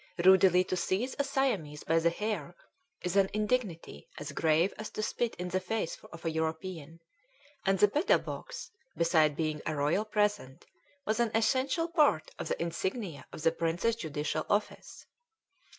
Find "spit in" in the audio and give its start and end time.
5.03-5.49